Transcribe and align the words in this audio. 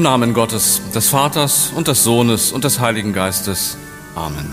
Im 0.00 0.04
Namen 0.04 0.32
Gottes, 0.32 0.80
des 0.94 1.10
Vaters 1.10 1.72
und 1.76 1.86
des 1.86 2.04
Sohnes 2.04 2.52
und 2.52 2.64
des 2.64 2.80
Heiligen 2.80 3.12
Geistes. 3.12 3.76
Amen. 4.14 4.50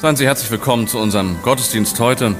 Seien 0.00 0.16
Sie 0.16 0.26
herzlich 0.26 0.50
willkommen 0.50 0.88
zu 0.88 0.98
unserem 0.98 1.40
Gottesdienst 1.44 2.00
heute 2.00 2.34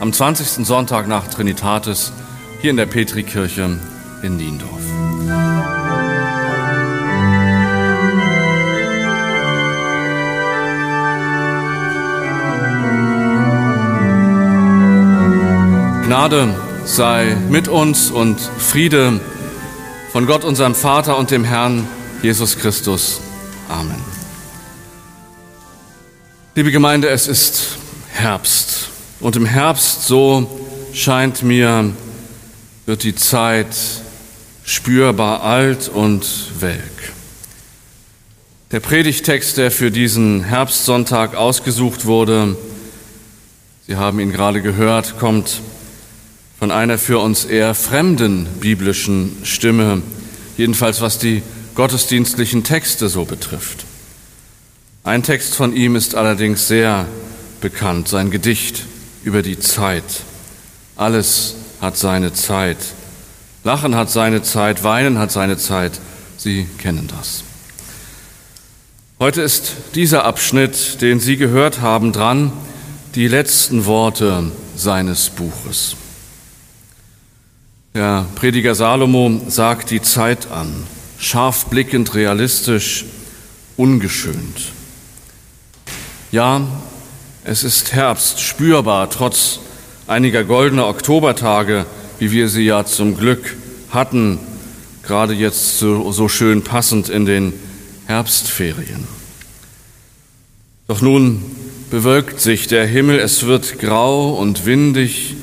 am 0.00 0.10
20. 0.10 0.64
Sonntag 0.64 1.06
nach 1.06 1.28
Trinitatis 1.28 2.14
hier 2.62 2.70
in 2.70 2.78
der 2.78 2.86
Petrikirche 2.86 3.78
in 4.22 4.36
Niendorf. 4.38 4.80
Gnade 16.06 16.54
sei 16.86 17.36
mit 17.50 17.68
uns 17.68 18.10
und 18.10 18.40
Friede 18.40 19.20
von 20.16 20.26
Gott, 20.26 20.44
unserem 20.44 20.74
Vater 20.74 21.18
und 21.18 21.30
dem 21.30 21.44
Herrn 21.44 21.86
Jesus 22.22 22.56
Christus. 22.56 23.20
Amen. 23.68 24.02
Liebe 26.54 26.72
Gemeinde, 26.72 27.10
es 27.10 27.28
ist 27.28 27.76
Herbst. 28.14 28.88
Und 29.20 29.36
im 29.36 29.44
Herbst, 29.44 30.06
so 30.06 30.48
scheint 30.94 31.42
mir, 31.42 31.92
wird 32.86 33.02
die 33.02 33.14
Zeit 33.14 33.76
spürbar 34.64 35.42
alt 35.42 35.90
und 35.90 36.26
welk. 36.60 37.12
Der 38.72 38.80
Predigtext, 38.80 39.58
der 39.58 39.70
für 39.70 39.90
diesen 39.90 40.44
Herbstsonntag 40.44 41.34
ausgesucht 41.34 42.06
wurde, 42.06 42.56
Sie 43.86 43.96
haben 43.96 44.18
ihn 44.18 44.32
gerade 44.32 44.62
gehört, 44.62 45.18
kommt 45.18 45.60
von 46.58 46.70
einer 46.70 46.98
für 46.98 47.18
uns 47.18 47.44
eher 47.44 47.74
fremden 47.74 48.46
biblischen 48.60 49.36
Stimme, 49.44 50.02
jedenfalls 50.56 51.00
was 51.00 51.18
die 51.18 51.42
gottesdienstlichen 51.74 52.64
Texte 52.64 53.08
so 53.08 53.24
betrifft. 53.24 53.84
Ein 55.04 55.22
Text 55.22 55.54
von 55.54 55.76
ihm 55.76 55.94
ist 55.94 56.14
allerdings 56.14 56.66
sehr 56.66 57.06
bekannt, 57.60 58.08
sein 58.08 58.30
Gedicht 58.30 58.84
über 59.22 59.42
die 59.42 59.58
Zeit. 59.58 60.04
Alles 60.96 61.54
hat 61.80 61.96
seine 61.96 62.32
Zeit. 62.32 62.78
Lachen 63.62 63.94
hat 63.94 64.10
seine 64.10 64.42
Zeit, 64.42 64.82
weinen 64.82 65.18
hat 65.18 65.30
seine 65.30 65.58
Zeit. 65.58 65.92
Sie 66.38 66.66
kennen 66.78 67.08
das. 67.08 67.44
Heute 69.18 69.42
ist 69.42 69.72
dieser 69.94 70.24
Abschnitt, 70.24 71.00
den 71.02 71.20
Sie 71.20 71.36
gehört 71.36 71.80
haben, 71.80 72.12
dran, 72.12 72.52
die 73.14 73.28
letzten 73.28 73.86
Worte 73.86 74.50
seines 74.76 75.30
Buches. 75.30 75.96
Der 77.96 78.26
Prediger 78.34 78.74
Salomo 78.74 79.40
sagt 79.48 79.90
die 79.90 80.02
Zeit 80.02 80.50
an, 80.50 80.70
scharf 81.18 81.64
blickend, 81.64 82.14
realistisch, 82.14 83.06
ungeschönt. 83.78 84.70
Ja, 86.30 86.60
es 87.42 87.64
ist 87.64 87.94
Herbst, 87.94 88.42
spürbar, 88.42 89.08
trotz 89.08 89.60
einiger 90.06 90.44
goldener 90.44 90.88
Oktobertage, 90.88 91.86
wie 92.18 92.32
wir 92.32 92.50
sie 92.50 92.66
ja 92.66 92.84
zum 92.84 93.16
Glück 93.16 93.56
hatten, 93.88 94.40
gerade 95.02 95.32
jetzt 95.32 95.78
so, 95.78 96.12
so 96.12 96.28
schön 96.28 96.60
passend 96.60 97.08
in 97.08 97.24
den 97.24 97.54
Herbstferien. 98.04 99.08
Doch 100.86 101.00
nun 101.00 101.42
bewölkt 101.90 102.42
sich 102.42 102.66
der 102.66 102.86
Himmel, 102.86 103.18
es 103.18 103.46
wird 103.46 103.78
grau 103.78 104.34
und 104.34 104.66
windig, 104.66 105.34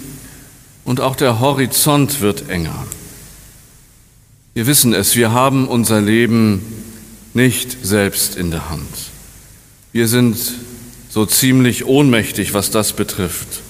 und 0.86 1.02
auch 1.02 1.16
der 1.16 1.40
Horizont 1.40 2.22
wird 2.22 2.50
enger. 2.50 2.86
Wir 4.54 4.68
wissen 4.68 4.94
es, 4.94 5.16
wir 5.16 5.32
haben 5.32 5.68
unser 5.68 6.02
Leben 6.02 6.62
nicht 7.34 7.86
selbst 7.86 8.36
in 8.36 8.52
der 8.52 8.70
Hand. 8.70 8.88
Wir 9.92 10.08
sind 10.08 10.38
so 11.10 11.26
ziemlich 11.26 11.86
ohnmächtig, 11.86 12.54
was 12.54 12.70
das 12.70 12.94
betrifft. 12.94 13.62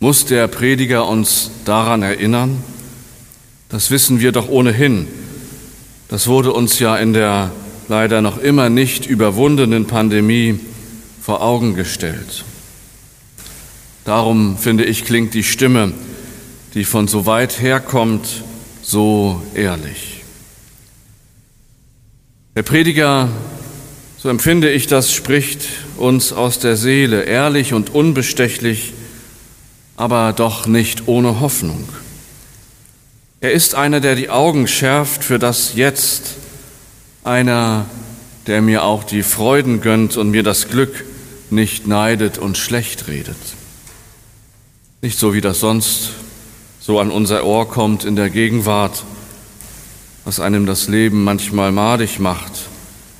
Muss 0.00 0.26
der 0.26 0.48
Prediger 0.48 1.08
uns 1.08 1.50
daran 1.64 2.02
erinnern? 2.02 2.62
Das 3.68 3.90
wissen 3.90 4.20
wir 4.20 4.32
doch 4.32 4.48
ohnehin. 4.48 5.08
Das 6.08 6.26
wurde 6.26 6.52
uns 6.52 6.78
ja 6.78 6.96
in 6.96 7.12
der 7.12 7.50
leider 7.88 8.20
noch 8.20 8.38
immer 8.38 8.68
nicht 8.68 9.06
überwundenen 9.06 9.86
Pandemie 9.86 10.60
vor 11.20 11.42
Augen 11.42 11.74
gestellt. 11.74 12.44
Darum 14.04 14.56
finde 14.56 14.84
ich, 14.84 15.04
klingt 15.04 15.34
die 15.34 15.42
Stimme 15.42 15.92
die 16.76 16.84
von 16.84 17.08
so 17.08 17.24
weit 17.24 17.62
herkommt, 17.62 18.44
so 18.82 19.42
ehrlich. 19.54 20.22
Der 22.54 22.62
Prediger, 22.62 23.30
so 24.18 24.28
empfinde 24.28 24.70
ich 24.70 24.86
das, 24.86 25.10
spricht 25.10 25.62
uns 25.96 26.34
aus 26.34 26.58
der 26.58 26.76
Seele, 26.76 27.22
ehrlich 27.22 27.72
und 27.72 27.94
unbestechlich, 27.94 28.92
aber 29.96 30.34
doch 30.34 30.66
nicht 30.66 31.08
ohne 31.08 31.40
Hoffnung. 31.40 31.88
Er 33.40 33.52
ist 33.52 33.74
einer, 33.74 34.00
der 34.00 34.14
die 34.14 34.28
Augen 34.28 34.68
schärft 34.68 35.24
für 35.24 35.38
das 35.38 35.74
Jetzt, 35.76 36.34
einer, 37.24 37.86
der 38.46 38.60
mir 38.60 38.84
auch 38.84 39.02
die 39.02 39.22
Freuden 39.22 39.80
gönnt 39.80 40.18
und 40.18 40.30
mir 40.30 40.42
das 40.42 40.68
Glück 40.68 41.06
nicht 41.48 41.86
neidet 41.86 42.36
und 42.36 42.58
schlecht 42.58 43.08
redet. 43.08 43.36
Nicht 45.00 45.18
so 45.18 45.32
wie 45.32 45.40
das 45.40 45.60
sonst 45.60 46.10
so 46.86 47.00
an 47.00 47.10
unser 47.10 47.44
Ohr 47.44 47.68
kommt 47.68 48.04
in 48.04 48.14
der 48.14 48.30
Gegenwart, 48.30 49.02
was 50.24 50.38
einem 50.38 50.66
das 50.66 50.86
Leben 50.86 51.24
manchmal 51.24 51.72
madig 51.72 52.20
macht, 52.20 52.52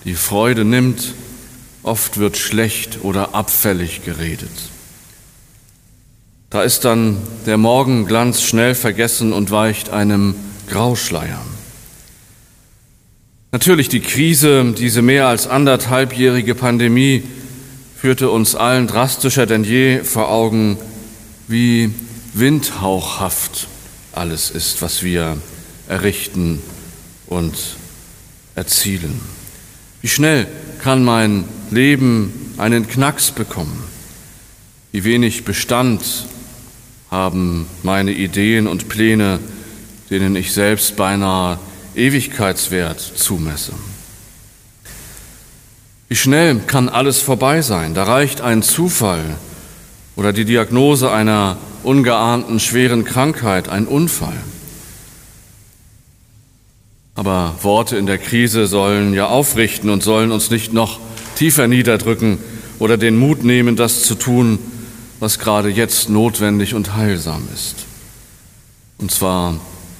die 0.05 0.15
Freude 0.15 0.65
nimmt, 0.65 1.15
oft 1.83 2.19
wird 2.19 2.37
schlecht 2.37 3.01
oder 3.03 3.35
abfällig 3.35 4.05
geredet. 4.05 4.53
Da 6.49 6.63
ist 6.63 6.85
dann 6.85 7.17
der 7.47 7.57
Morgenglanz 7.57 8.41
schnell 8.43 8.77
vergessen 8.77 9.33
und 9.33 9.51
weicht 9.51 9.91
einem 9.91 10.37
Grauschleier. 10.69 11.41
Natürlich 13.51 13.89
die 13.89 13.99
Krise, 13.99 14.75
diese 14.79 15.03
mehr 15.03 15.27
als 15.27 15.49
anderthalbjährige 15.49 16.55
Pandemie, 16.55 17.25
führte 18.01 18.31
uns 18.31 18.55
allen 18.55 18.87
drastischer 18.87 19.47
denn 19.47 19.65
je 19.65 20.05
vor 20.05 20.31
Augen, 20.31 20.79
wie 21.49 21.91
windhauchhaft 22.39 23.67
alles 24.13 24.51
ist, 24.51 24.83
was 24.83 25.03
wir 25.03 25.39
errichten 25.89 26.63
und 27.27 27.55
erzielen. 28.55 29.21
Wie 30.03 30.09
schnell 30.09 30.47
kann 30.83 31.05
mein 31.05 31.45
Leben 31.71 32.55
einen 32.59 32.87
Knacks 32.87 33.31
bekommen? 33.31 33.83
Wie 34.93 35.05
wenig 35.05 35.45
Bestand 35.45 36.03
haben 37.11 37.67
meine 37.83 38.13
Ideen 38.13 38.67
und 38.67 38.89
Pläne, 38.89 39.39
denen 40.11 40.37
ich 40.37 40.53
selbst 40.53 40.97
beinahe 40.97 41.59
Ewigkeitswert 41.95 43.01
zumesse? 43.01 43.73
Wie 46.09 46.17
schnell 46.17 46.61
kann 46.67 46.89
alles 46.89 47.21
vorbei 47.21 47.63
sein? 47.63 47.95
Da 47.95 48.05
reicht 48.05 48.41
ein 48.41 48.63
Zufall 48.63 49.25
oder 50.15 50.33
die 50.33 50.45
Diagnose 50.45 51.11
einer 51.11 51.57
ungeahnten 51.87 52.59
schweren 52.59 53.05
Krankheit, 53.05 53.69
ein 53.69 53.87
Unfall. 53.87 54.37
Aber 57.15 57.55
Worte 57.63 57.97
in 57.97 58.07
der 58.07 58.19
Krise 58.19 58.67
sollen 58.67 59.15
ja 59.15 59.29
aufrichten 59.29 59.89
und 59.89 60.03
sollen 60.03 60.33
uns 60.33 60.51
nicht 60.51 60.73
noch 60.73 60.99
tiefer 61.37 61.69
niederdrücken 61.69 62.39
oder 62.79 62.99
den 62.99 63.17
Mut 63.17 63.45
nehmen, 63.45 63.77
das 63.77 64.03
zu 64.03 64.17
tun, 64.17 64.59
was 65.21 65.39
gerade 65.39 65.71
jetzt 65.71 66.11
notwendig 66.11 66.75
und 66.75 66.95
heilsam 66.95 67.49
ist. 67.55 67.77
Und 68.99 69.11
zwar 69.13 69.55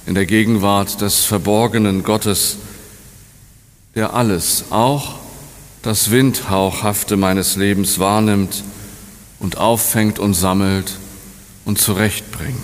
in 0.05 0.13
der 0.13 0.25
Gegenwart 0.25 1.01
des 1.01 1.23
verborgenen 1.23 2.03
Gottes, 2.03 2.57
der 3.95 4.13
alles, 4.13 4.65
auch 4.71 5.15
das 5.81 6.11
Windhauchhafte 6.11 7.15
meines 7.15 7.55
Lebens 7.55 7.97
wahrnimmt 7.97 8.63
und 9.39 9.57
auffängt 9.57 10.19
und 10.19 10.33
sammelt 10.33 10.97
und 11.67 11.77
zurechtbringt. 11.77 12.55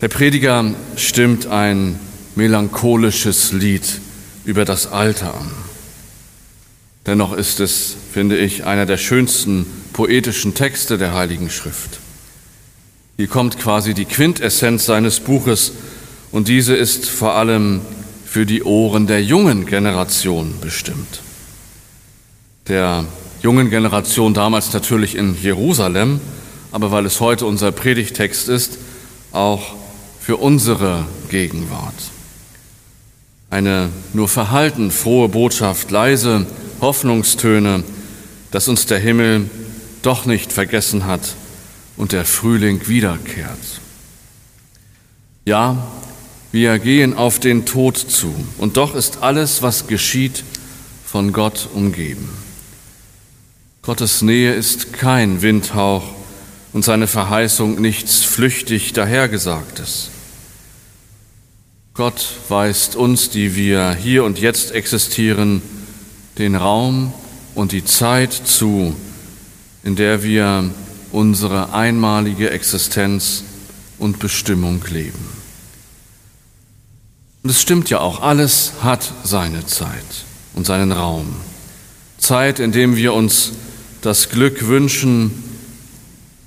Der 0.00 0.08
Prediger 0.08 0.74
stimmt 0.96 1.46
ein 1.46 2.00
melancholisches 2.34 3.52
Lied 3.52 4.00
über 4.46 4.64
das 4.64 4.86
Alter 4.86 5.34
an. 5.34 5.50
Dennoch 7.04 7.34
ist 7.34 7.60
es, 7.60 7.94
finde 8.12 8.38
ich, 8.38 8.64
einer 8.64 8.86
der 8.86 8.96
schönsten 8.96 9.66
poetischen 9.92 10.54
Texte 10.54 10.96
der 10.96 11.12
Heiligen 11.12 11.50
Schrift. 11.50 12.00
Hier 13.18 13.28
kommt 13.28 13.58
quasi 13.58 13.92
die 13.92 14.06
Quintessenz 14.06 14.86
seines 14.86 15.20
Buches 15.20 15.72
und 16.32 16.48
diese 16.48 16.74
ist 16.74 17.06
vor 17.06 17.34
allem 17.34 17.82
für 18.24 18.46
die 18.46 18.62
Ohren 18.62 19.06
der 19.06 19.22
jungen 19.22 19.66
Generation 19.66 20.54
bestimmt. 20.62 21.20
Der 22.66 23.04
jungen 23.42 23.68
Generation 23.68 24.32
damals 24.32 24.72
natürlich 24.72 25.16
in 25.16 25.36
Jerusalem, 25.42 26.20
aber 26.72 26.90
weil 26.90 27.06
es 27.06 27.20
heute 27.20 27.46
unser 27.46 27.72
Predigtext 27.72 28.48
ist, 28.48 28.78
auch 29.32 29.74
für 30.20 30.36
unsere 30.36 31.06
Gegenwart. 31.30 31.94
Eine 33.50 33.88
nur 34.12 34.28
verhalten 34.28 34.90
frohe 34.90 35.28
Botschaft, 35.28 35.90
leise 35.90 36.46
Hoffnungstöne, 36.80 37.82
dass 38.50 38.68
uns 38.68 38.86
der 38.86 38.98
Himmel 38.98 39.48
doch 40.02 40.26
nicht 40.26 40.52
vergessen 40.52 41.06
hat 41.06 41.34
und 41.96 42.12
der 42.12 42.24
Frühling 42.24 42.88
wiederkehrt. 42.88 43.80
Ja, 45.44 45.88
wir 46.52 46.78
gehen 46.78 47.14
auf 47.14 47.38
den 47.38 47.64
Tod 47.64 47.96
zu 47.96 48.34
und 48.58 48.76
doch 48.76 48.94
ist 48.94 49.22
alles, 49.22 49.62
was 49.62 49.86
geschieht, 49.86 50.44
von 51.04 51.32
Gott 51.32 51.68
umgeben. 51.72 52.28
Gottes 53.80 54.20
Nähe 54.20 54.52
ist 54.52 54.92
kein 54.92 55.40
Windhauch 55.40 56.17
und 56.78 56.84
seine 56.84 57.08
Verheißung 57.08 57.80
nichts 57.80 58.22
flüchtig 58.22 58.92
dahergesagtes. 58.92 60.10
Gott 61.92 62.24
weist 62.48 62.94
uns, 62.94 63.30
die 63.30 63.56
wir 63.56 63.96
hier 64.00 64.22
und 64.22 64.38
jetzt 64.38 64.70
existieren, 64.70 65.60
den 66.38 66.54
Raum 66.54 67.12
und 67.56 67.72
die 67.72 67.84
Zeit 67.84 68.32
zu, 68.32 68.94
in 69.82 69.96
der 69.96 70.22
wir 70.22 70.70
unsere 71.10 71.74
einmalige 71.74 72.50
Existenz 72.50 73.42
und 73.98 74.20
Bestimmung 74.20 74.80
leben. 74.88 75.26
Und 77.42 77.50
es 77.50 77.60
stimmt 77.60 77.90
ja 77.90 77.98
auch, 77.98 78.22
alles 78.22 78.74
hat 78.84 79.12
seine 79.24 79.66
Zeit 79.66 80.26
und 80.54 80.64
seinen 80.64 80.92
Raum. 80.92 81.26
Zeit, 82.18 82.60
in 82.60 82.70
dem 82.70 82.94
wir 82.94 83.14
uns 83.14 83.50
das 84.00 84.28
Glück 84.28 84.68
wünschen 84.68 85.47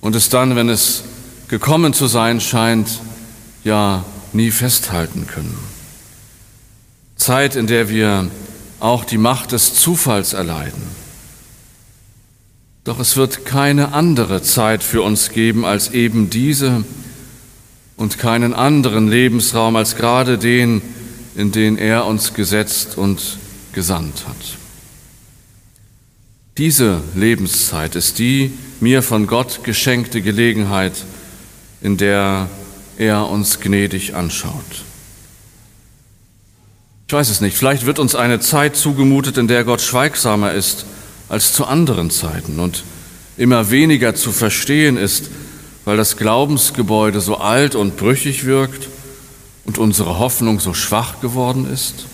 und 0.01 0.15
es 0.15 0.29
dann, 0.29 0.55
wenn 0.55 0.67
es 0.67 1.03
gekommen 1.47 1.93
zu 1.93 2.07
sein 2.07 2.41
scheint, 2.41 2.99
ja 3.63 4.03
nie 4.33 4.51
festhalten 4.51 5.27
können. 5.27 5.57
Zeit, 7.15 7.55
in 7.55 7.67
der 7.67 7.87
wir 7.87 8.29
auch 8.79 9.05
die 9.05 9.19
Macht 9.19 9.51
des 9.51 9.75
Zufalls 9.75 10.33
erleiden. 10.33 10.81
Doch 12.83 12.99
es 12.99 13.15
wird 13.15 13.45
keine 13.45 13.93
andere 13.93 14.41
Zeit 14.41 14.81
für 14.81 15.03
uns 15.03 15.29
geben 15.29 15.65
als 15.65 15.91
eben 15.91 16.31
diese 16.31 16.83
und 17.95 18.17
keinen 18.17 18.55
anderen 18.55 19.07
Lebensraum 19.07 19.75
als 19.75 19.95
gerade 19.95 20.39
den, 20.39 20.81
in 21.35 21.51
den 21.51 21.77
er 21.77 22.07
uns 22.07 22.33
gesetzt 22.33 22.97
und 22.97 23.37
gesandt 23.73 24.27
hat. 24.27 24.57
Diese 26.57 27.01
Lebenszeit 27.15 27.95
ist 27.95 28.17
die 28.17 28.51
mir 28.81 29.03
von 29.03 29.27
Gott 29.27 29.63
geschenkte 29.63 30.21
Gelegenheit, 30.21 30.93
in 31.81 31.97
der 31.97 32.49
er 32.97 33.29
uns 33.29 33.59
gnädig 33.59 34.15
anschaut. 34.15 34.83
Ich 37.07 37.13
weiß 37.13 37.29
es 37.29 37.41
nicht, 37.41 37.57
vielleicht 37.57 37.85
wird 37.85 37.99
uns 37.99 38.15
eine 38.15 38.39
Zeit 38.39 38.75
zugemutet, 38.75 39.37
in 39.37 39.47
der 39.47 39.63
Gott 39.63 39.81
schweigsamer 39.81 40.53
ist 40.53 40.85
als 41.29 41.53
zu 41.53 41.65
anderen 41.65 42.09
Zeiten 42.09 42.59
und 42.59 42.83
immer 43.37 43.71
weniger 43.71 44.15
zu 44.15 44.31
verstehen 44.31 44.97
ist, 44.97 45.29
weil 45.85 45.97
das 45.97 46.17
Glaubensgebäude 46.17 47.21
so 47.21 47.37
alt 47.37 47.75
und 47.75 47.97
brüchig 47.97 48.45
wirkt 48.45 48.87
und 49.65 49.77
unsere 49.77 50.19
Hoffnung 50.19 50.59
so 50.59 50.73
schwach 50.73 51.21
geworden 51.21 51.71
ist. 51.71 52.05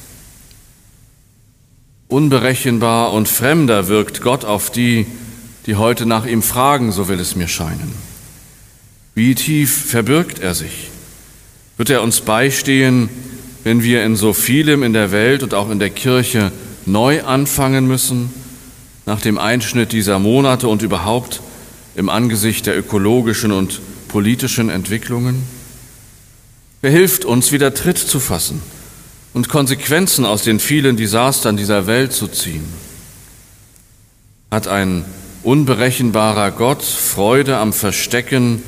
Unberechenbar 2.08 3.12
und 3.12 3.28
fremder 3.28 3.88
wirkt 3.88 4.22
Gott 4.22 4.46
auf 4.46 4.70
die, 4.70 5.06
die 5.68 5.76
heute 5.76 6.06
nach 6.06 6.26
ihm 6.26 6.42
fragen, 6.42 6.94
so 6.94 7.10
will 7.10 7.20
es 7.20 7.36
mir 7.36 7.50
scheinen. 7.50 7.94
Wie 9.14 9.36
tief 9.36 9.86
verbirgt 9.88 10.40
er 10.40 10.56
sich? 10.56 10.90
Wird 11.76 11.90
er 11.90 12.02
uns 12.02 12.22
beistehen, 12.22 13.10
wenn 13.66 13.84
wir 13.84 14.04
in 14.04 14.16
so 14.16 14.32
vielem 14.32 14.82
in 14.82 14.94
der 14.94 15.12
Welt 15.12 15.44
und 15.44 15.54
auch 15.54 15.70
in 15.70 15.80
der 15.80 15.90
Kirche 15.90 16.54
neu 16.86 17.24
anfangen 17.24 17.86
müssen, 17.86 18.34
nach 19.06 19.20
dem 19.20 19.38
Einschnitt 19.38 19.92
dieser 19.92 20.20
Monate 20.20 20.70
und 20.70 20.82
überhaupt 20.82 21.42
im 21.96 22.08
Angesicht 22.10 22.66
der 22.66 22.78
ökologischen 22.78 23.52
und 23.52 23.82
politischen 24.08 24.70
Entwicklungen? 24.70 25.44
Wer 26.82 26.92
hilft 26.92 27.26
uns, 27.26 27.52
wieder 27.52 27.74
Tritt 27.74 27.98
zu 27.98 28.22
fassen 28.22 28.62
und 29.34 29.50
Konsequenzen 29.50 30.24
aus 30.24 30.44
den 30.44 30.62
vielen 30.62 30.96
Desastern 30.96 31.58
dieser 31.58 31.88
Welt 31.88 32.14
zu 32.14 32.28
ziehen? 32.28 32.66
Hat 34.50 34.70
ein 34.70 35.04
unberechenbarer 35.48 36.52
Gott 36.52 36.84
Freude 36.84 37.58
am 37.58 37.72
Verstecken 37.72 38.62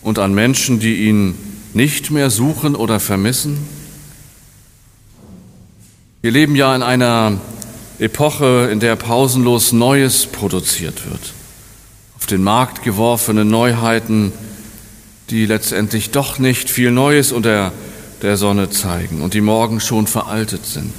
und 0.00 0.18
an 0.18 0.32
Menschen, 0.32 0.80
die 0.80 1.06
ihn 1.08 1.34
nicht 1.74 2.10
mehr 2.10 2.30
suchen 2.30 2.74
oder 2.74 3.00
vermissen? 3.00 3.58
Wir 6.22 6.30
leben 6.30 6.56
ja 6.56 6.74
in 6.74 6.82
einer 6.82 7.38
Epoche, 7.98 8.70
in 8.72 8.80
der 8.80 8.96
pausenlos 8.96 9.72
Neues 9.72 10.24
produziert 10.24 11.04
wird. 11.04 11.34
Auf 12.16 12.24
den 12.24 12.42
Markt 12.42 12.82
geworfene 12.82 13.44
Neuheiten, 13.44 14.32
die 15.28 15.44
letztendlich 15.44 16.12
doch 16.12 16.38
nicht 16.38 16.70
viel 16.70 16.92
Neues 16.92 17.30
unter 17.30 17.72
der 18.22 18.38
Sonne 18.38 18.70
zeigen 18.70 19.20
und 19.20 19.34
die 19.34 19.42
morgen 19.42 19.80
schon 19.80 20.06
veraltet 20.06 20.64
sind. 20.64 20.94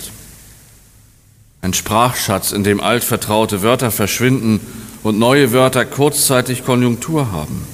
Ein 1.64 1.74
Sprachschatz, 1.74 2.52
in 2.52 2.64
dem 2.64 2.80
altvertraute 2.80 3.64
Wörter 3.64 3.90
verschwinden 3.90 4.60
und 5.08 5.18
neue 5.18 5.54
Wörter 5.54 5.86
kurzzeitig 5.86 6.66
Konjunktur 6.66 7.32
haben. 7.32 7.66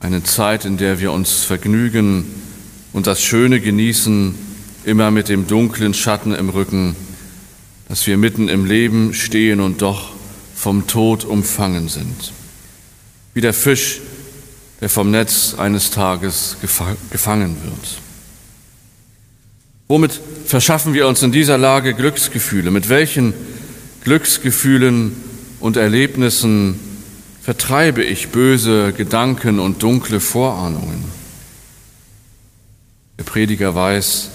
Eine 0.00 0.22
Zeit, 0.22 0.64
in 0.64 0.78
der 0.78 0.98
wir 0.98 1.12
uns 1.12 1.44
vergnügen 1.44 2.24
und 2.92 3.06
das 3.06 3.22
Schöne 3.22 3.60
genießen, 3.60 4.34
immer 4.84 5.10
mit 5.10 5.28
dem 5.28 5.46
dunklen 5.46 5.94
Schatten 5.94 6.34
im 6.34 6.48
Rücken, 6.48 6.96
dass 7.88 8.06
wir 8.06 8.16
mitten 8.16 8.48
im 8.48 8.64
Leben 8.64 9.12
stehen 9.12 9.60
und 9.60 9.82
doch 9.82 10.12
vom 10.54 10.86
Tod 10.86 11.24
umfangen 11.24 11.88
sind. 11.88 12.32
Wie 13.34 13.40
der 13.40 13.54
Fisch, 13.54 14.00
der 14.80 14.88
vom 14.88 15.10
Netz 15.10 15.54
eines 15.58 15.90
Tages 15.90 16.56
gefangen 16.62 17.56
wird. 17.62 18.00
Womit 19.88 20.18
verschaffen 20.46 20.94
wir 20.94 21.06
uns 21.06 21.22
in 21.22 21.30
dieser 21.30 21.58
Lage 21.58 21.92
Glücksgefühle? 21.92 22.70
Mit 22.70 22.88
welchen 22.88 23.34
Glücksgefühlen 24.02 25.33
und 25.64 25.78
Erlebnissen 25.78 26.78
vertreibe 27.40 28.04
ich 28.04 28.28
böse 28.28 28.92
Gedanken 28.92 29.58
und 29.58 29.82
dunkle 29.82 30.20
Vorahnungen? 30.20 31.06
Der 33.18 33.24
Prediger 33.24 33.74
weiß, 33.74 34.28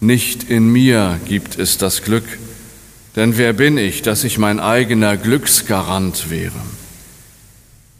nicht 0.00 0.44
in 0.50 0.70
mir 0.70 1.18
gibt 1.24 1.58
es 1.58 1.78
das 1.78 2.02
Glück, 2.02 2.24
denn 3.16 3.38
wer 3.38 3.54
bin 3.54 3.78
ich, 3.78 4.02
dass 4.02 4.22
ich 4.22 4.36
mein 4.36 4.60
eigener 4.60 5.16
Glücksgarant 5.16 6.28
wäre? 6.28 6.60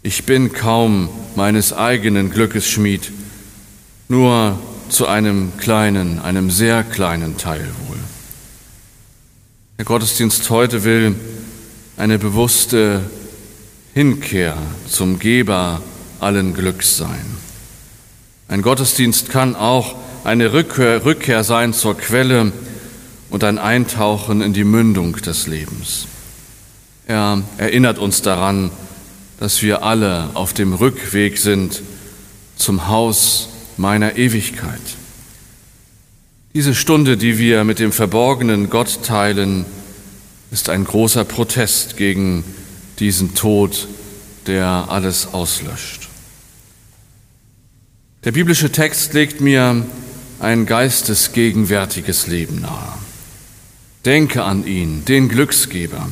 Ich 0.03 0.25
bin 0.25 0.53
kaum 0.53 1.09
meines 1.35 1.73
eigenen 1.73 2.29
Glückes 2.29 2.69
Schmied, 2.69 3.11
nur 4.07 4.59
zu 4.89 5.07
einem 5.07 5.53
kleinen, 5.57 6.19
einem 6.19 6.51
sehr 6.51 6.83
kleinen 6.83 7.37
Teil 7.37 7.67
wohl. 7.87 7.97
Der 9.79 9.85
Gottesdienst 9.85 10.47
heute 10.51 10.83
will 10.83 11.15
eine 11.97 12.19
bewusste 12.19 13.01
Hinkehr 13.93 14.57
zum 14.89 15.19
Geber 15.19 15.81
allen 16.19 16.53
Glücks 16.53 16.97
sein. 16.97 17.25
Ein 18.47 18.61
Gottesdienst 18.61 19.29
kann 19.29 19.55
auch 19.55 19.95
eine 20.23 20.53
Rückkehr, 20.53 21.05
Rückkehr 21.05 21.43
sein 21.43 21.73
zur 21.73 21.97
Quelle 21.97 22.51
und 23.29 23.43
ein 23.43 23.57
Eintauchen 23.57 24.41
in 24.41 24.53
die 24.53 24.63
Mündung 24.63 25.15
des 25.15 25.47
Lebens. 25.47 26.07
Er 27.07 27.41
erinnert 27.57 27.99
uns 27.99 28.21
daran, 28.21 28.71
dass 29.39 29.61
wir 29.61 29.83
alle 29.83 30.29
auf 30.33 30.53
dem 30.53 30.73
Rückweg 30.73 31.37
sind 31.37 31.81
zum 32.55 32.87
Haus 32.87 33.49
meiner 33.77 34.17
Ewigkeit. 34.17 34.81
Diese 36.53 36.73
Stunde, 36.73 37.17
die 37.17 37.37
wir 37.37 37.63
mit 37.63 37.79
dem 37.79 37.91
verborgenen 37.91 38.69
Gott 38.69 39.03
teilen, 39.03 39.65
ist 40.55 40.69
ein 40.69 40.85
großer 40.85 41.25
Protest 41.25 41.97
gegen 41.97 42.45
diesen 42.99 43.35
Tod, 43.35 43.89
der 44.47 44.85
alles 44.87 45.33
auslöscht. 45.33 46.07
Der 48.23 48.31
biblische 48.31 48.71
Text 48.71 49.13
legt 49.13 49.41
mir 49.41 49.85
ein 50.39 50.65
geistesgegenwärtiges 50.65 52.27
Leben 52.27 52.61
nahe. 52.61 52.93
Denke 54.05 54.45
an 54.45 54.65
ihn, 54.65 55.03
den 55.03 55.27
Glücksgeber, 55.27 56.07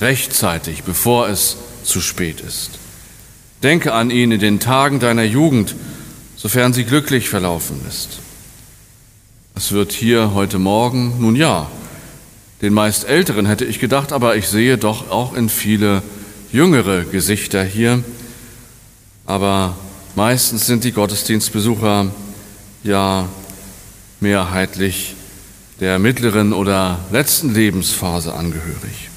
rechtzeitig, 0.00 0.84
bevor 0.84 1.28
es 1.28 1.58
zu 1.84 2.00
spät 2.00 2.40
ist. 2.40 2.70
Denke 3.62 3.92
an 3.92 4.10
ihn 4.10 4.32
in 4.32 4.40
den 4.40 4.58
Tagen 4.58 5.00
deiner 5.00 5.24
Jugend, 5.24 5.74
sofern 6.34 6.72
sie 6.72 6.84
glücklich 6.84 7.28
verlaufen 7.28 7.78
ist. 7.86 8.20
Es 9.54 9.70
wird 9.72 9.92
hier 9.92 10.32
heute 10.32 10.58
Morgen, 10.58 11.20
nun 11.20 11.36
ja, 11.36 11.70
den 12.62 12.72
meist 12.72 13.04
Älteren 13.04 13.44
hätte 13.46 13.64
ich 13.64 13.80
gedacht, 13.80 14.12
aber 14.12 14.36
ich 14.36 14.46
sehe 14.46 14.78
doch 14.78 15.10
auch 15.10 15.34
in 15.34 15.48
viele 15.48 16.00
jüngere 16.52 17.02
Gesichter 17.02 17.64
hier. 17.64 18.04
Aber 19.26 19.76
meistens 20.14 20.66
sind 20.66 20.84
die 20.84 20.92
Gottesdienstbesucher 20.92 22.12
ja 22.84 23.28
mehrheitlich 24.20 25.16
der 25.80 25.98
mittleren 25.98 26.52
oder 26.52 27.00
letzten 27.10 27.52
Lebensphase 27.52 28.32
angehörig. 28.32 29.10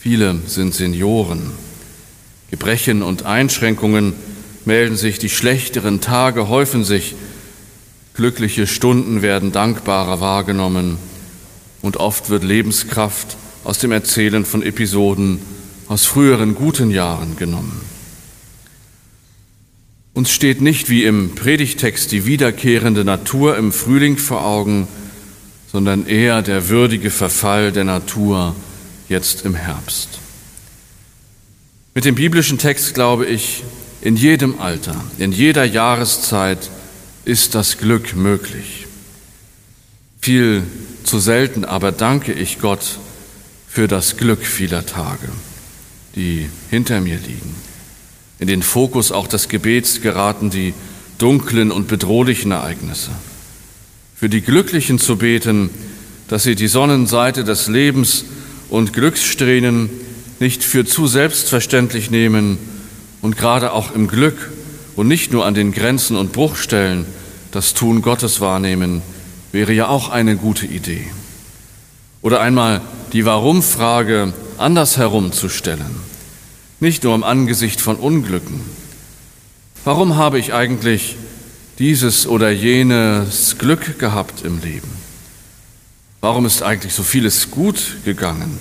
Viele 0.00 0.36
sind 0.46 0.74
Senioren. 0.74 1.52
Gebrechen 2.50 3.02
und 3.02 3.26
Einschränkungen 3.26 4.14
melden 4.64 4.96
sich, 4.96 5.18
die 5.18 5.28
schlechteren 5.28 6.00
Tage 6.00 6.48
häufen 6.48 6.84
sich, 6.84 7.14
glückliche 8.14 8.66
Stunden 8.66 9.20
werden 9.20 9.52
dankbarer 9.52 10.22
wahrgenommen 10.22 10.96
und 11.82 11.96
oft 11.98 12.30
wird 12.30 12.44
Lebenskraft 12.44 13.36
aus 13.64 13.78
dem 13.78 13.92
Erzählen 13.92 14.44
von 14.44 14.62
Episoden 14.62 15.40
aus 15.88 16.04
früheren 16.04 16.54
guten 16.54 16.90
Jahren 16.90 17.36
genommen. 17.36 17.80
Uns 20.18 20.32
steht 20.32 20.60
nicht 20.60 20.90
wie 20.90 21.04
im 21.04 21.36
Predigtext 21.36 22.10
die 22.10 22.26
wiederkehrende 22.26 23.04
Natur 23.04 23.56
im 23.56 23.70
Frühling 23.70 24.18
vor 24.18 24.44
Augen, 24.44 24.88
sondern 25.70 26.06
eher 26.06 26.42
der 26.42 26.68
würdige 26.68 27.10
Verfall 27.10 27.70
der 27.70 27.84
Natur 27.84 28.56
jetzt 29.08 29.44
im 29.44 29.54
Herbst. 29.54 30.18
Mit 31.94 32.04
dem 32.04 32.16
biblischen 32.16 32.58
Text 32.58 32.94
glaube 32.94 33.26
ich, 33.26 33.62
in 34.00 34.16
jedem 34.16 34.60
Alter, 34.60 34.96
in 35.18 35.30
jeder 35.30 35.64
Jahreszeit 35.64 36.68
ist 37.24 37.54
das 37.54 37.78
Glück 37.78 38.16
möglich. 38.16 38.87
Viel 40.28 40.62
zu 41.04 41.20
selten 41.20 41.64
aber 41.64 41.90
danke 41.90 42.34
ich 42.34 42.60
Gott 42.60 42.98
für 43.66 43.88
das 43.88 44.18
Glück 44.18 44.44
vieler 44.44 44.84
Tage, 44.84 45.26
die 46.16 46.50
hinter 46.68 47.00
mir 47.00 47.16
liegen. 47.16 47.54
In 48.38 48.46
den 48.46 48.62
Fokus 48.62 49.10
auch 49.10 49.26
des 49.26 49.48
Gebets 49.48 50.02
geraten 50.02 50.50
die 50.50 50.74
dunklen 51.16 51.70
und 51.70 51.88
bedrohlichen 51.88 52.52
Ereignisse. 52.52 53.08
Für 54.16 54.28
die 54.28 54.42
Glücklichen 54.42 54.98
zu 54.98 55.16
beten, 55.16 55.70
dass 56.28 56.42
sie 56.42 56.56
die 56.56 56.68
Sonnenseite 56.68 57.42
des 57.42 57.68
Lebens 57.68 58.26
und 58.68 58.92
Glückssträhnen 58.92 59.88
nicht 60.40 60.62
für 60.62 60.84
zu 60.84 61.06
selbstverständlich 61.06 62.10
nehmen 62.10 62.58
und 63.22 63.38
gerade 63.38 63.72
auch 63.72 63.94
im 63.94 64.08
Glück 64.08 64.50
und 64.94 65.08
nicht 65.08 65.32
nur 65.32 65.46
an 65.46 65.54
den 65.54 65.72
Grenzen 65.72 66.18
und 66.18 66.34
Bruchstellen 66.34 67.06
das 67.50 67.72
Tun 67.72 68.02
Gottes 68.02 68.42
wahrnehmen, 68.42 69.00
wäre 69.52 69.72
ja 69.72 69.88
auch 69.88 70.08
eine 70.08 70.36
gute 70.36 70.66
Idee. 70.66 71.06
Oder 72.22 72.40
einmal 72.40 72.80
die 73.12 73.24
Warum-Frage 73.24 74.32
andersherum 74.58 75.32
zu 75.32 75.48
stellen, 75.48 76.00
nicht 76.80 77.04
nur 77.04 77.14
im 77.14 77.24
Angesicht 77.24 77.80
von 77.80 77.96
Unglücken. 77.96 78.60
Warum 79.84 80.16
habe 80.16 80.38
ich 80.38 80.52
eigentlich 80.52 81.16
dieses 81.78 82.26
oder 82.26 82.50
jenes 82.50 83.56
Glück 83.58 83.98
gehabt 83.98 84.44
im 84.44 84.60
Leben? 84.60 84.90
Warum 86.20 86.46
ist 86.46 86.62
eigentlich 86.62 86.94
so 86.94 87.02
vieles 87.04 87.50
gut 87.50 87.98
gegangen? 88.04 88.58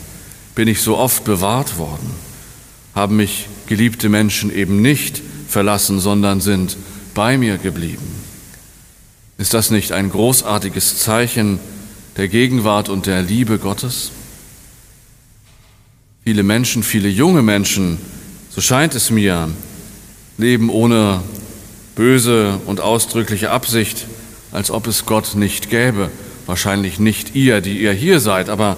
Bin 0.53 0.67
ich 0.67 0.81
so 0.81 0.97
oft 0.97 1.23
bewahrt 1.23 1.77
worden? 1.77 2.11
Haben 2.93 3.17
mich 3.17 3.47
geliebte 3.65 4.09
Menschen 4.09 4.53
eben 4.53 4.81
nicht 4.81 5.21
verlassen, 5.47 5.99
sondern 5.99 6.39
sind 6.39 6.77
bei 7.15 7.37
mir 7.37 7.57
geblieben? 7.57 8.26
Ist 9.37 9.53
das 9.53 9.69
nicht 9.69 9.91
ein 9.91 10.09
großartiges 10.09 10.97
Zeichen 10.97 11.59
der 12.17 12.27
Gegenwart 12.27 12.89
und 12.89 13.05
der 13.05 13.21
Liebe 13.21 13.59
Gottes? 13.59 14.11
Viele 16.23 16.41
Menschen, 16.41 16.81
viele 16.81 17.07
junge 17.07 17.43
Menschen, 17.43 17.99
so 18.49 18.61
scheint 18.61 18.95
es 18.95 19.11
mir, 19.11 19.49
leben 20.39 20.71
ohne 20.71 21.21
böse 21.95 22.59
und 22.65 22.81
ausdrückliche 22.81 23.51
Absicht, 23.51 24.07
als 24.51 24.71
ob 24.71 24.87
es 24.87 25.05
Gott 25.05 25.35
nicht 25.35 25.69
gäbe. 25.69 26.09
Wahrscheinlich 26.47 26.99
nicht 26.99 27.35
ihr, 27.35 27.61
die 27.61 27.79
ihr 27.79 27.93
hier 27.93 28.19
seid, 28.19 28.49
aber 28.49 28.77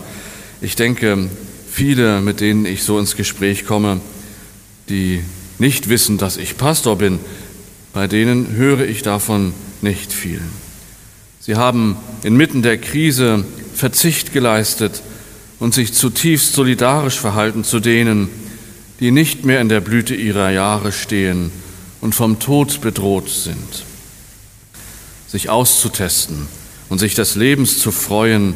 ich 0.59 0.75
denke, 0.75 1.29
viele, 1.71 2.19
mit 2.19 2.41
denen 2.41 2.65
ich 2.65 2.83
so 2.83 2.99
ins 2.99 3.15
Gespräch 3.15 3.65
komme, 3.65 4.01
die 4.89 5.23
nicht 5.57 5.87
wissen, 5.87 6.17
dass 6.17 6.35
ich 6.35 6.57
Pastor 6.57 6.97
bin, 6.97 7.19
bei 7.93 8.07
denen 8.07 8.55
höre 8.55 8.85
ich 8.85 9.01
davon 9.01 9.53
nicht 9.81 10.13
viel. 10.13 10.41
Sie 11.39 11.55
haben 11.55 11.97
inmitten 12.23 12.61
der 12.61 12.77
Krise 12.77 13.45
Verzicht 13.73 14.33
geleistet 14.33 15.01
und 15.59 15.73
sich 15.73 15.93
zutiefst 15.93 16.53
solidarisch 16.53 17.19
verhalten 17.19 17.63
zu 17.63 17.79
denen, 17.79 18.29
die 18.99 19.11
nicht 19.11 19.45
mehr 19.45 19.61
in 19.61 19.69
der 19.69 19.79
Blüte 19.79 20.15
ihrer 20.15 20.51
Jahre 20.51 20.91
stehen 20.91 21.51
und 22.01 22.13
vom 22.13 22.39
Tod 22.39 22.81
bedroht 22.81 23.29
sind. 23.29 23.85
Sich 25.27 25.49
auszutesten 25.49 26.47
und 26.89 26.99
sich 26.99 27.15
des 27.15 27.35
Lebens 27.35 27.79
zu 27.79 27.91
freuen, 27.91 28.53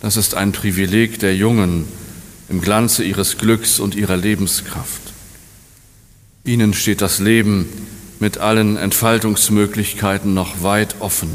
das 0.00 0.16
ist 0.16 0.34
ein 0.34 0.52
Privileg 0.52 1.18
der 1.18 1.36
Jungen 1.36 1.84
im 2.48 2.60
Glanze 2.60 3.04
ihres 3.04 3.38
Glücks 3.38 3.78
und 3.78 3.94
ihrer 3.94 4.16
Lebenskraft. 4.16 5.02
Ihnen 6.44 6.72
steht 6.72 7.02
das 7.02 7.18
Leben 7.18 7.66
mit 8.20 8.38
allen 8.38 8.76
Entfaltungsmöglichkeiten 8.76 10.34
noch 10.34 10.62
weit 10.62 10.96
offen. 11.00 11.30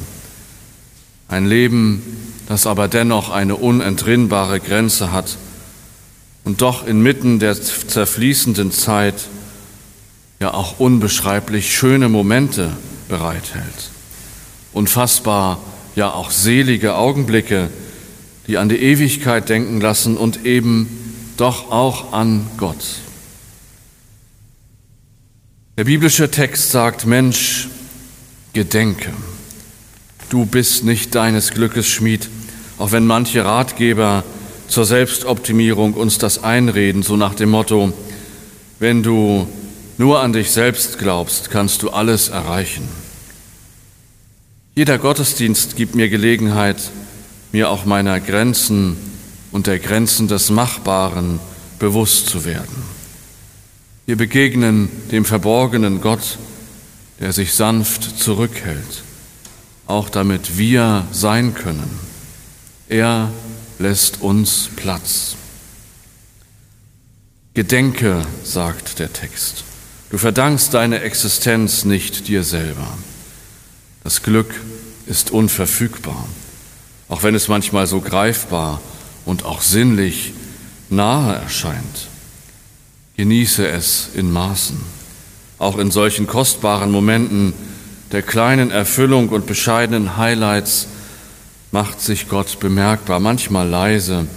Ein 1.28 1.46
Leben, 1.46 2.02
das 2.48 2.68
aber 2.68 2.88
dennoch 2.88 3.30
eine 3.30 3.56
unentrinnbare 3.56 4.60
Grenze 4.60 5.12
hat 5.12 5.38
und 6.44 6.62
doch 6.62 6.86
inmitten 6.86 7.40
der 7.40 7.60
zerfließenden 7.60 8.72
Zeit 8.72 9.16
ja 10.40 10.54
auch 10.54 10.80
unbeschreiblich 10.80 11.74
schöne 11.76 12.10
Momente 12.10 12.72
bereithält. 13.08 13.92
Unfassbar, 14.74 15.62
ja 15.96 16.12
auch 16.12 16.32
selige 16.32 16.96
Augenblicke, 16.96 17.70
die 18.48 18.58
an 18.58 18.68
die 18.68 18.82
Ewigkeit 18.82 19.48
denken 19.48 19.80
lassen 19.80 20.18
und 20.18 20.46
eben 20.46 20.90
doch 21.38 21.72
auch 21.72 22.12
an 22.12 22.46
Gott. 22.58 22.84
Der 25.76 25.86
biblische 25.86 26.30
Text 26.30 26.70
sagt, 26.70 27.08
Mensch, 27.08 27.68
gedenke, 28.54 29.10
du 30.30 30.46
bist 30.46 30.84
nicht 30.84 31.16
deines 31.16 31.50
Glückes 31.50 31.88
Schmied, 31.88 32.30
auch 32.78 32.92
wenn 32.92 33.08
manche 33.08 33.44
Ratgeber 33.44 34.24
zur 34.68 34.86
Selbstoptimierung 34.86 35.96
uns 35.96 36.20
das 36.20 36.44
einreden, 36.44 37.02
so 37.02 37.18
nach 37.18 37.34
dem 37.34 37.50
Motto, 37.50 37.92
wenn 38.78 39.02
du 39.02 39.48
nur 39.98 40.20
an 40.20 40.32
dich 40.32 40.52
selbst 40.52 41.00
glaubst, 41.00 41.50
kannst 41.50 41.82
du 41.82 41.90
alles 41.90 42.30
erreichen. 42.30 42.88
Jeder 44.76 45.00
Gottesdienst 45.00 45.76
gibt 45.76 45.96
mir 45.96 46.08
Gelegenheit, 46.08 46.78
mir 47.52 47.72
auch 47.72 47.86
meiner 47.86 48.20
Grenzen 48.20 48.96
und 49.52 49.66
der 49.66 49.80
Grenzen 49.80 50.28
des 50.28 50.52
Machbaren 50.52 51.40
bewusst 51.80 52.28
zu 52.28 52.46
werden. 52.46 53.03
Wir 54.06 54.18
begegnen 54.18 54.90
dem 55.12 55.24
verborgenen 55.24 56.02
Gott, 56.02 56.38
der 57.22 57.32
sich 57.32 57.54
sanft 57.54 58.20
zurückhält, 58.20 59.04
auch 59.88 60.10
damit 60.10 60.58
wir 60.58 61.08
sein 61.12 61.54
können. 61.54 61.90
Er 62.90 63.32
lässt 63.80 64.22
uns 64.22 64.70
Platz. 64.76 65.38
Gedenke, 67.54 68.26
sagt 68.44 69.00
der 69.00 69.14
Text, 69.14 69.64
du 70.10 70.18
verdankst 70.18 70.74
deine 70.74 71.00
Existenz 71.00 71.86
nicht 71.86 72.28
dir 72.28 72.44
selber. 72.44 72.98
Das 74.04 74.22
Glück 74.22 74.54
ist 75.06 75.32
unverfügbar, 75.32 76.28
auch 77.08 77.24
wenn 77.24 77.36
es 77.36 77.48
manchmal 77.48 77.88
so 77.88 78.02
greifbar 78.02 78.82
und 79.24 79.46
auch 79.46 79.62
sinnlich 79.62 80.34
nahe 80.90 81.36
erscheint. 81.36 82.10
Genieße 83.16 83.68
es 83.68 84.10
in 84.16 84.32
Maßen, 84.32 84.78
auch 85.60 85.78
in 85.78 85.92
solchen 85.92 86.26
kostbaren 86.26 86.92
Momenten 86.92 87.54
der 88.12 88.22
kleinen 88.22 88.72
Erfüllung 88.72 89.30
und 89.30 89.46
bescheidenen 89.46 90.18
Highlights 90.18 90.88
macht 91.72 92.02
sich 92.02 92.30
Gott 92.30 92.60
bemerkbar, 92.60 93.20
manchmal 93.20 93.68
leise, 93.68 94.28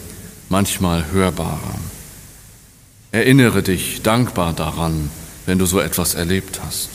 manchmal 0.49 1.04
hörbarer. 1.12 1.78
Erinnere 3.12 3.62
dich 3.62 4.02
dankbar 4.02 4.52
daran, 4.52 5.11
wenn 5.45 5.59
du 5.59 5.66
so 5.66 5.80
etwas 5.80 6.14
erlebt 6.14 6.61
hast. 6.64 6.88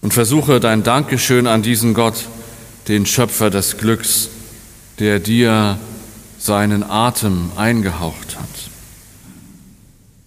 Und 0.00 0.14
versuche 0.14 0.60
dein 0.60 0.82
Dankeschön 0.82 1.46
an 1.46 1.62
diesen 1.62 1.94
Gott, 1.94 2.26
den 2.86 3.04
Schöpfer 3.04 3.50
des 3.50 3.76
Glücks, 3.76 4.28
der 4.98 5.18
dir 5.18 5.78
seinen 6.38 6.82
Atem 6.82 7.50
eingehaucht 7.56 8.36
hat. 8.38 8.67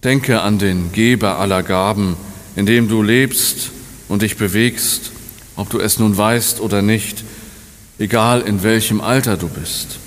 Denke 0.04 0.40
an 0.40 0.58
den 0.58 0.90
Geber 0.90 1.38
aller 1.38 1.62
Gaben, 1.62 2.16
in 2.56 2.66
dem 2.66 2.88
du 2.88 3.02
lebst 3.02 3.70
und 4.08 4.22
dich 4.22 4.36
bewegst, 4.36 5.12
ob 5.54 5.70
du 5.70 5.78
es 5.78 5.98
nun 5.98 6.16
weißt 6.16 6.60
oder 6.60 6.82
nicht, 6.82 7.22
egal 7.98 8.40
in 8.40 8.64
welchem 8.64 9.00
Alter 9.00 9.36
du 9.36 9.48
bist. 9.48 9.98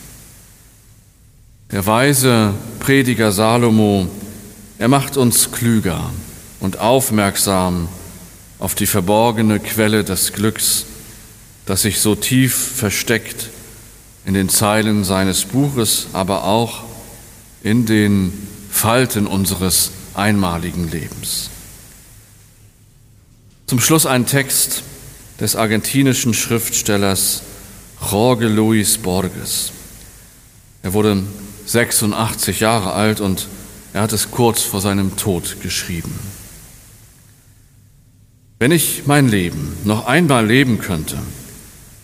Der 1.72 1.86
weise 1.86 2.54
Prediger 2.80 3.32
Salomo, 3.32 4.08
er 4.78 4.90
macht 4.90 5.16
uns 5.16 5.52
klüger 5.52 6.12
und 6.60 6.80
aufmerksam 6.80 7.88
auf 8.60 8.76
die 8.76 8.88
verborgene 8.88 9.60
Quelle 9.60 10.04
des 10.04 10.34
Glücks, 10.34 10.86
das 11.66 11.84
sich 11.84 12.00
so 12.00 12.16
tief 12.16 12.54
versteckt 12.54 13.50
in 14.26 14.34
den 14.34 14.50
Zeilen 14.50 15.06
seines 15.06 15.46
Buches, 15.46 16.08
aber 16.14 16.44
auch 16.44 16.84
in 17.64 17.86
den 17.86 18.34
Falten 18.86 19.26
unseres 19.26 19.90
einmaligen 20.14 20.92
Lebens. 20.92 21.50
Zum 23.66 23.80
Schluss 23.80 24.06
ein 24.06 24.28
Text 24.28 24.84
des 25.40 25.56
argentinischen 25.56 26.36
Schriftstellers 26.36 27.42
Jorge 28.12 28.48
Luis 28.48 29.00
Borges. 29.00 29.72
Er 30.84 30.94
wurde 30.94 31.24
86 31.66 32.60
Jahre 32.60 32.94
alt 32.94 33.22
und 33.22 33.48
er 33.94 34.04
hat 34.04 34.14
es 34.14 34.30
kurz 34.30 34.62
vor 34.62 34.82
seinem 34.82 35.18
Tod 35.18 35.62
geschrieben. 35.64 36.14
Wenn 38.60 38.72
ich 38.72 39.08
mein 39.08 39.28
Leben 39.28 39.78
noch 39.84 40.06
einmal 40.06 40.46
leben 40.46 40.78
könnte, 40.78 41.18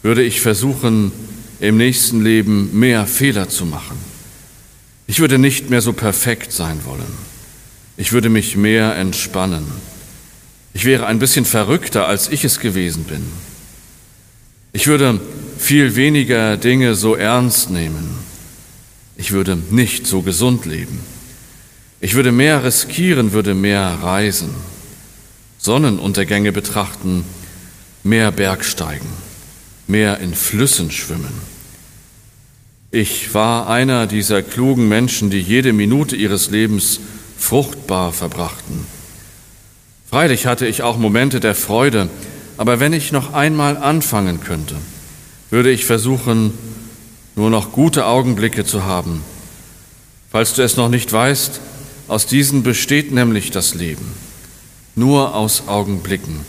würde 0.01 0.23
ich 0.23 0.41
versuchen, 0.41 1.11
im 1.59 1.77
nächsten 1.77 2.23
Leben 2.23 2.79
mehr 2.79 3.05
Fehler 3.05 3.49
zu 3.49 3.67
machen. 3.67 4.10
Ich 5.11 5.19
würde 5.19 5.37
nicht 5.37 5.69
mehr 5.69 5.81
so 5.81 5.91
perfekt 5.91 6.53
sein 6.53 6.85
wollen. 6.85 7.17
Ich 7.97 8.13
würde 8.13 8.29
mich 8.29 8.55
mehr 8.55 8.95
entspannen. 8.95 9.65
Ich 10.73 10.85
wäre 10.85 11.05
ein 11.05 11.19
bisschen 11.19 11.43
verrückter, 11.43 12.07
als 12.07 12.29
ich 12.29 12.45
es 12.45 12.61
gewesen 12.61 13.03
bin. 13.03 13.21
Ich 14.71 14.87
würde 14.87 15.19
viel 15.57 15.97
weniger 15.97 16.55
Dinge 16.55 16.95
so 16.95 17.15
ernst 17.15 17.71
nehmen. 17.71 18.19
Ich 19.17 19.33
würde 19.33 19.57
nicht 19.69 20.07
so 20.07 20.21
gesund 20.21 20.65
leben. 20.65 21.01
Ich 21.99 22.13
würde 22.13 22.31
mehr 22.31 22.63
riskieren, 22.63 23.33
würde 23.33 23.53
mehr 23.53 23.99
reisen, 24.01 24.51
Sonnenuntergänge 25.57 26.53
betrachten, 26.53 27.25
mehr 28.03 28.31
Bergsteigen, 28.31 29.09
mehr 29.87 30.19
in 30.19 30.33
Flüssen 30.33 30.89
schwimmen. 30.89 31.50
Ich 32.93 33.33
war 33.33 33.69
einer 33.69 34.05
dieser 34.05 34.43
klugen 34.43 34.89
Menschen, 34.89 35.29
die 35.29 35.39
jede 35.39 35.71
Minute 35.71 36.17
ihres 36.17 36.49
Lebens 36.49 36.99
fruchtbar 37.37 38.11
verbrachten. 38.11 38.85
Freilich 40.09 40.45
hatte 40.45 40.67
ich 40.67 40.83
auch 40.83 40.97
Momente 40.97 41.39
der 41.39 41.55
Freude, 41.55 42.09
aber 42.57 42.81
wenn 42.81 42.91
ich 42.91 43.13
noch 43.13 43.31
einmal 43.31 43.77
anfangen 43.77 44.41
könnte, 44.41 44.75
würde 45.49 45.71
ich 45.71 45.85
versuchen, 45.85 46.53
nur 47.37 47.49
noch 47.49 47.71
gute 47.71 48.05
Augenblicke 48.05 48.65
zu 48.65 48.83
haben. 48.83 49.23
Falls 50.29 50.53
du 50.53 50.61
es 50.61 50.75
noch 50.75 50.89
nicht 50.89 51.13
weißt, 51.13 51.61
aus 52.09 52.25
diesen 52.25 52.61
besteht 52.61 53.13
nämlich 53.13 53.51
das 53.51 53.73
Leben, 53.73 54.05
nur 54.95 55.33
aus 55.33 55.69
Augenblicken. 55.69 56.41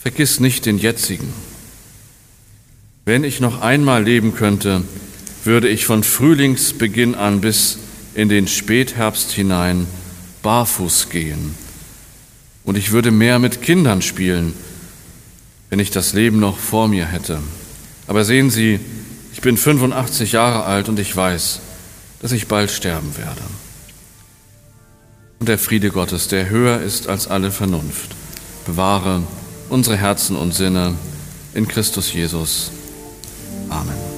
Vergiss 0.00 0.38
nicht 0.38 0.64
den 0.64 0.78
jetzigen. 0.78 1.32
Wenn 3.04 3.24
ich 3.24 3.40
noch 3.40 3.62
einmal 3.62 4.04
leben 4.04 4.34
könnte, 4.34 4.82
würde 5.44 5.68
ich 5.68 5.86
von 5.86 6.02
Frühlingsbeginn 6.02 7.14
an 7.14 7.40
bis 7.40 7.78
in 8.14 8.28
den 8.28 8.48
Spätherbst 8.48 9.32
hinein 9.32 9.86
barfuß 10.42 11.10
gehen. 11.10 11.54
Und 12.64 12.78
ich 12.78 12.92
würde 12.92 13.10
mehr 13.10 13.38
mit 13.38 13.62
Kindern 13.62 14.02
spielen, 14.02 14.54
wenn 15.70 15.78
ich 15.80 15.90
das 15.90 16.12
Leben 16.12 16.40
noch 16.40 16.58
vor 16.58 16.88
mir 16.88 17.06
hätte. 17.06 17.40
Aber 18.06 18.24
sehen 18.24 18.50
Sie, 18.50 18.80
ich 19.32 19.40
bin 19.40 19.56
85 19.56 20.32
Jahre 20.32 20.64
alt 20.64 20.88
und 20.88 20.98
ich 20.98 21.14
weiß, 21.14 21.60
dass 22.20 22.32
ich 22.32 22.46
bald 22.46 22.70
sterben 22.70 23.16
werde. 23.16 23.42
Und 25.40 25.48
der 25.48 25.58
Friede 25.58 25.90
Gottes, 25.90 26.28
der 26.28 26.48
höher 26.48 26.80
ist 26.80 27.08
als 27.08 27.26
alle 27.26 27.50
Vernunft, 27.50 28.14
bewahre 28.64 29.22
unsere 29.68 29.96
Herzen 29.96 30.36
und 30.36 30.54
Sinne 30.54 30.94
in 31.52 31.68
Christus 31.68 32.12
Jesus. 32.12 32.70
Amen. 33.68 34.13